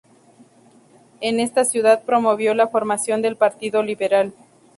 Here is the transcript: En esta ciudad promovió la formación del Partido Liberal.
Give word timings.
En 1.19 1.39
esta 1.39 1.63
ciudad 1.63 2.01
promovió 2.05 2.55
la 2.55 2.67
formación 2.69 3.21
del 3.21 3.35
Partido 3.35 3.83
Liberal. 3.83 4.33